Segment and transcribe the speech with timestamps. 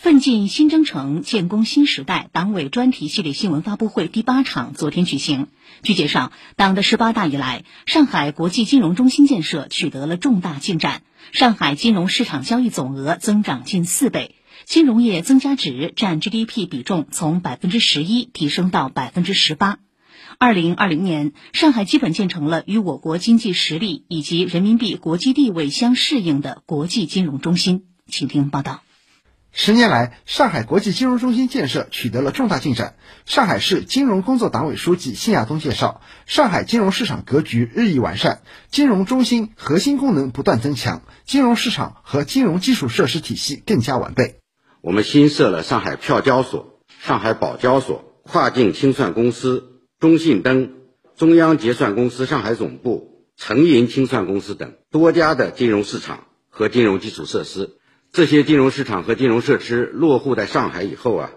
[0.00, 5.48] 奋进新征程，建功新时代党委专题系列新闻发布会第八场昨天举行。
[5.82, 19.80] 据介绍，党的十八大以来，上海国际金融中心建设取得了重大进展，上海金融市场交易总额增长近四倍，金融业增加值占 GDP 比重从百分之十一提升到百分之十八。
[20.38, 27.86] 二零二零年，上海基本建成了与我国经济实力以及人民币国际地位相适应的国际金融中心。
[28.06, 28.84] 请听报道。
[29.60, 32.94] 十年来，上海国际金融中心建设取得了重大进展。
[33.26, 44.36] 上海市金融工作党委书记辛亚东介绍，上海金融市场格局日益完善，金融中心核心功能不断增强，金融市场和金融基础设施体系更加完备。
[44.80, 50.74] 我们新设了上海票交所、上海保交所、跨境清算公司、中信登、
[51.16, 57.74] 中央结算公司上海总部、成银清算公司等多家的金融市场和金融基础设施。
[58.10, 61.30] 这些金融市场和金融设施落户在上海以后啊，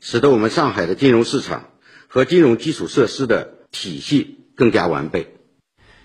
[0.00, 1.66] 使得我们上海的金融市场
[2.08, 5.36] 和金融基础设施的体系更加完备。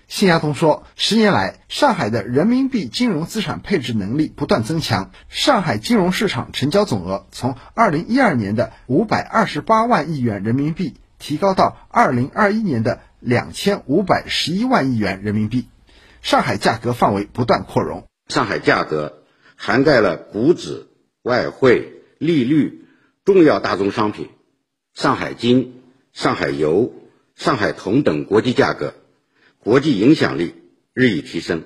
[0.06, 15.68] 信亚东说，十年来，上海的人民币金融资产配置能力不断增强，上海金融市场成交总额从二零一二年的五百二十八万亿元人民币提高到二零二一年的两千五百十一万亿元人民币，
[16.22, 19.19] 上海价格范围不断扩容，上海价格。
[19.62, 20.86] 涵盖了股指、
[21.20, 22.86] 外汇、利率、
[23.26, 24.30] 重要大宗商品、
[24.94, 25.82] 上海金、
[26.14, 26.94] 上海油、
[27.34, 28.94] 上海铜等国际价格，
[29.58, 30.54] 国际影响力
[30.94, 31.64] 日益提升。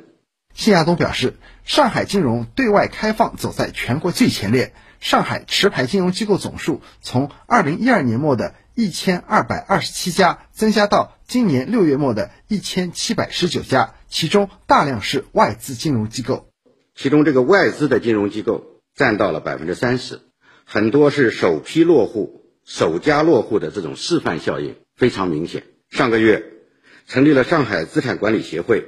[0.54, 1.34] 谢亚东表示，
[1.64, 16.48] 上海金融对外开放走在全国最前列，上海持牌金融机构总数从二零一二年末的一千二百二十七家增加到今年六月末的一千七百十九家，其中大量是外资金融机构。
[16.94, 20.20] 其中，这个外资的金融机构占到了百分之三十，
[20.64, 25.64] 很多是首批落户、首家落户的这种示范效应非常明显。
[25.90, 26.44] 上个月，
[27.08, 28.86] 成立了上海资产管理协会，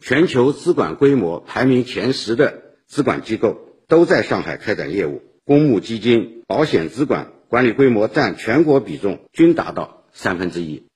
[0.00, 3.58] 全球资管规模排名前十的资管机构
[3.88, 10.86] 都在上海开展业务，公募基金、保险资管管理规模占全国比重均达到三分之一。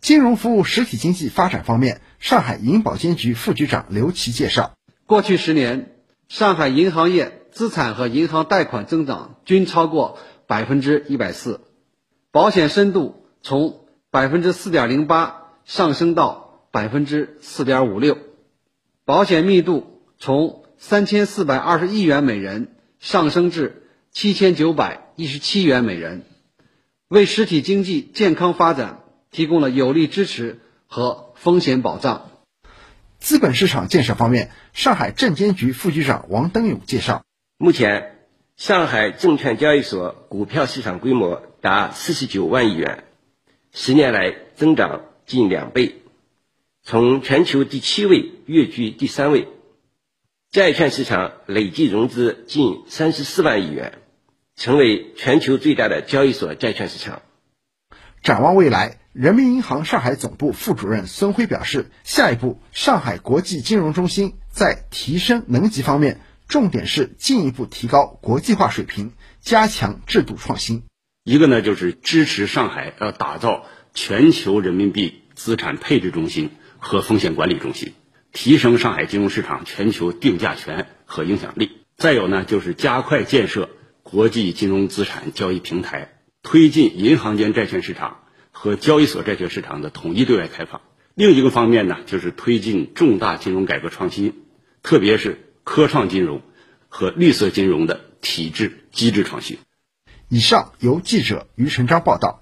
[0.00, 4.74] 金融服务实体经济发展方面，上海银保监局副局长刘琦介绍。
[5.06, 5.98] 过去十年，
[6.28, 11.60] 上海银行业资产和银行贷款增长均超过百分之一百四，
[12.30, 18.16] 保险深度从百分之四点零八上升到百分之四点五六，
[19.04, 26.24] 保险密度从三千四百二十亿元每人上升至七千九百一十七元每人，
[27.08, 32.30] 为实体经济健康发展提供了有力支持和风险保障。
[33.24, 37.24] 资本市场建设方面，上海证监局副局长王登勇介绍，
[37.56, 38.18] 目前
[38.58, 43.04] 上海证券交易所股票市场规模达四十九万亿元，
[43.72, 46.02] 十年来增长近两倍，
[46.82, 49.48] 从全球第七位跃居第三位。
[50.50, 54.00] 债券市场累计融资近三十四万亿元，
[54.54, 57.22] 成为全球最大的交易所债券市场。
[58.22, 58.98] 展望未来。
[59.14, 70.82] 人民银行上海总部副主任孙辉表示，下一步，上海国际金融中心在提升能级方面，重点是进一步提高国际化水平，加强制度创新。
[71.22, 77.94] 一个呢，就是支持上海要打造全球人民币资产配置中心和风险管理中心，
[78.32, 81.70] 提升上海金融市场全球定价权和影响力。
[81.96, 83.70] 再有呢，就是加快建设
[84.02, 88.16] 国际金融资产交易平台，推进银行间债券市场。
[88.64, 90.80] 和交易所债券市场的统一对外开放。
[91.14, 94.32] 另一个方面呢，就是推进重大金融改革创新，
[94.82, 96.40] 特别是科创金融
[96.88, 99.58] 和绿色金融的体制机制创新。
[100.30, 102.40] 以上由记者于成章报道。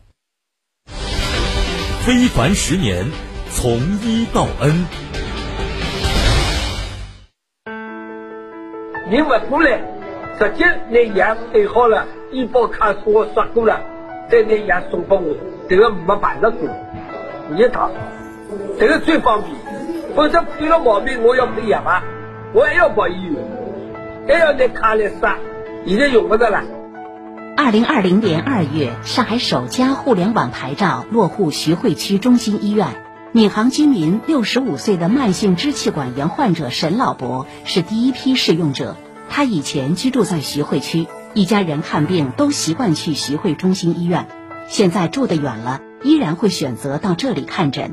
[2.07, 3.05] 非凡十年，
[3.51, 4.87] 从一到 N。
[9.11, 9.83] 你不过来，
[10.39, 13.92] 直接拿羊对好了，医保卡我刷过了，
[14.33, 15.37] 再拿药送给我。
[15.69, 16.69] 这个没办得过，
[17.55, 17.91] 一趟，
[18.81, 19.55] 这个最方便。
[20.17, 22.03] 否则有了毛病，我要配药啊，
[22.55, 23.37] 我还要跑医院，
[24.27, 25.37] 还要拿卡来刷，
[25.87, 26.63] 现在用不着了。
[27.57, 32.89] 二零二零年二月，上海首家互联网牌照落户徐汇区中心医院。
[33.33, 38.97] 闵行居民六十五岁的慢性支气管炎患者沈老伯是第一批试用者。
[39.31, 44.27] 他以前居住在徐汇区，一家人看病都习惯去徐汇中心医院。
[44.69, 47.93] 现在住得远了，依然会选择到这里看诊。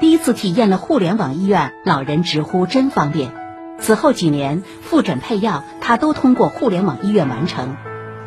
[0.00, 3.32] 第一次体验了互联网医院，老人直呼真方便。
[3.78, 7.76] 此后几年复诊配药，他都通过互联网医院完成。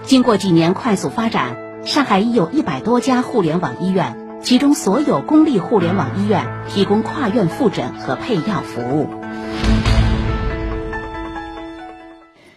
[0.03, 9.09] 经过几年快速发展，上海已有一百多家互联网医院，其中所有公立互联网医院提供跨院复诊和配药服务。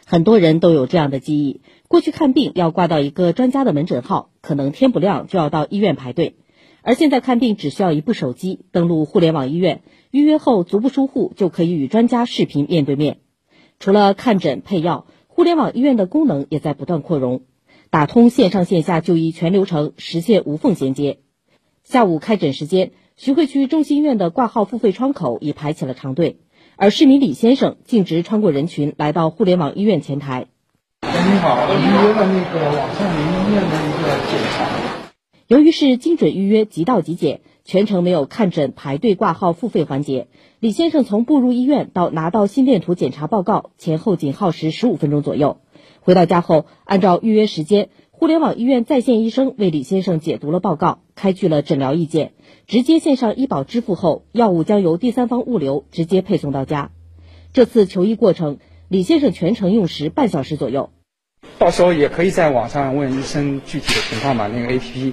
[0.06, 1.60] 很多人都有这样的记忆：
[1.94, 6.32] 过去看病要挂到一个专家的门诊号，可能天不亮就要到医院排队；
[6.82, 13.18] 而现在看病只需要一部手机，登录互联网医院，预约后足不出户就可以与专家视频面对面。
[13.78, 17.42] 除了看诊配药，互联网医院的功能也在不断扩容，
[17.90, 21.20] 打通线上线下就医全流程，实现无缝衔接。
[21.84, 26.40] 下午开诊时间，徐汇区中心医院的挂号付费窗口已排起了长队。
[26.74, 30.48] 而市民李先生径直穿过人群，来到互联网医院前台。
[31.26, 34.68] 你好，我预约了那个网上医院的一个检查。
[35.46, 40.28] 由于是精准预约，即到即检，全程没有看诊、排队挂号、付费环节。
[40.60, 45.60] 李先生从步入医院到拿到心电图检查报告，前后仅耗时十五分钟左右。
[46.00, 47.88] 回到家后，按照预约时间。
[48.10, 52.32] 互联网医院在线医生为李先生解读了报告，开具了诊疗意见，
[52.66, 56.90] 直接线上医保支付后，药物将由第三方物流直接配送到家。
[57.54, 60.90] 这次求医过程，李先生全程用时半小时左右。
[61.58, 65.12] 到时候也可以在网上问医生具体的情况嘛，那个 APP。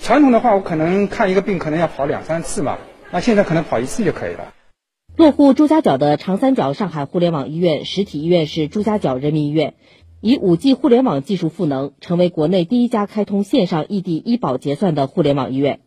[0.00, 2.78] 传统的话，我可能看一个病可能要跑两三次嘛，
[3.10, 4.52] 那现在可能跑一次就可以了。
[5.16, 9.74] 落户朱家角的长三角上海互联网医院实体医院是朱家角人民医院。
[10.20, 15.80] 以 5G 互联网技术赋能，成为国内第一家开通线上异地医保结算的互联网医院。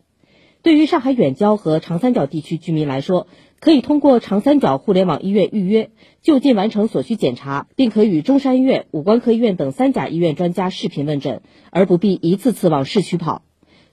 [0.66, 3.28] 对于上海远郊和长三角地区居民来说，
[3.60, 5.90] 可以通过长三角互联网医院预约，
[6.22, 11.40] 就近完成所需检查，并可与中山医院、五官科医院等三甲医院专家视频问诊，
[11.70, 13.42] 而不必一次次往市区跑。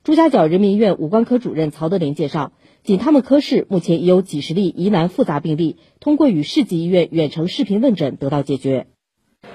[0.04, 8.88] 朱家角人民医院五官科主任曹德林介绍，仅他们科室目前已有几十例疑难复杂病例，通过与市级医院远程视频问诊得到解决。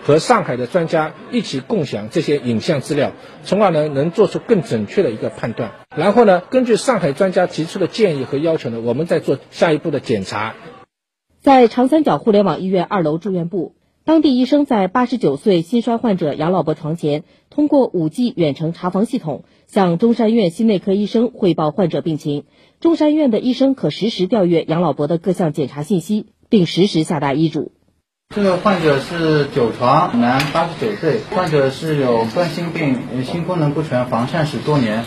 [0.08, 3.12] 和上海的专家一起共享这些影像资料，
[3.44, 5.72] 从而呢能做出更准确的一个判断。
[5.94, 10.54] 然后呢，根据上海专家提出的建议和要求呢，我们再做下一步的检查。
[11.42, 13.74] 在长三角互联网医院二楼住院部，
[14.06, 22.44] 当地医生在八十九岁心衰患者杨老伯床前，通过五 G 远程查房系统向中山院心内科医生汇报患者病情。
[22.80, 27.72] 中山医院的医生可实时调阅杨老伯的各项检查信息，并实时下达医嘱。
[28.34, 35.02] 这个患者是九床男，八十九岁，患者是有冠心病，心功能不全，房颤史多年。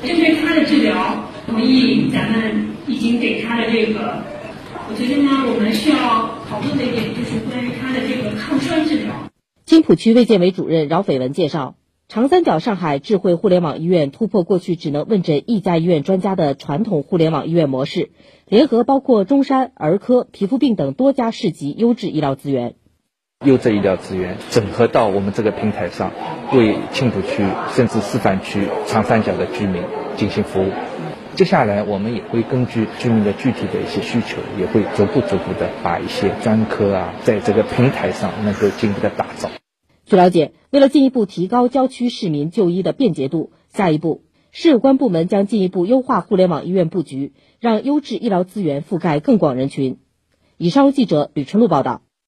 [0.00, 4.22] 针对他的治疗，同意咱们已经给他的这个，
[4.88, 5.96] 我觉得呢，我们需要
[6.48, 9.12] 讨论的一点就是关于他的这个抗衰治疗。
[9.66, 11.74] 金浦区卫健委主任饶斐文介绍。
[12.12, 18.10] 长三角上海智慧互联网医院突破过去只能问诊一家医院专家的传统互联网医院模式，
[18.46, 22.74] 联合包括中山儿科、皮肤病等多家市级优质医疗资源，
[23.46, 26.12] 优质医疗资源整合到我们这个平台上，
[26.52, 29.82] 为青浦区甚至示范区长三角的居民
[30.18, 30.66] 进行服务。
[31.34, 39.48] 接下来我们也会根据居民的具体的一些需求，也会逐步逐步的把一些专科啊，在这个平台上能够进一步的打造。
[40.12, 49.96] 据了解，为了进一步提高郊区市民就医的便捷度，下一步市有关部门将进一步优化互联网医院布局，让优质医疗资源覆盖更广人群。
[50.58, 52.02] 以上记者吕春露报道。